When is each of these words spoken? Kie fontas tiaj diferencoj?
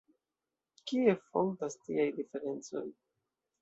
Kie 0.93 1.15
fontas 1.29 1.79
tiaj 1.85 2.09
diferencoj? 2.19 2.87